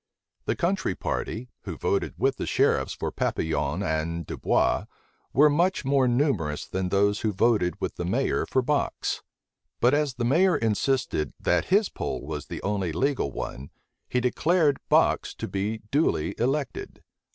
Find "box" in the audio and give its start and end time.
8.63-9.21, 14.89-15.35